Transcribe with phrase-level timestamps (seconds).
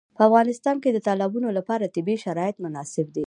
[0.17, 3.19] په افغانستان کې د تالابونه لپاره طبیعي شرایط مناسب دي.